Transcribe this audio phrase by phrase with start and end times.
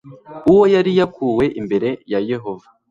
[0.51, 2.67] uwo yari yakuwe imbere ya yehova